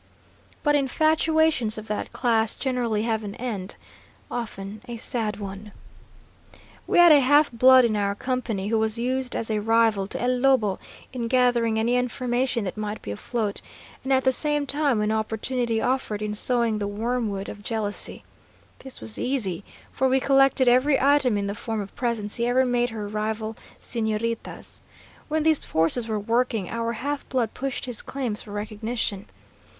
[0.63, 3.75] But infatuations of that class generally have an end,
[4.31, 5.73] often a sad one.
[6.87, 10.19] "We had a half blood in our company, who was used as a rival to
[10.19, 10.79] El Lobo
[11.13, 13.61] in gathering any information that might be afloat,
[14.03, 18.23] and at the same time, when opportunity offered, in sowing the wormwood of jealousy.
[18.79, 22.65] This was easy, for we collected every item in the form of presents he ever
[22.65, 24.81] made her rival señoritas.
[25.27, 29.27] When these forces were working, our half blood pushed his claims for recognition.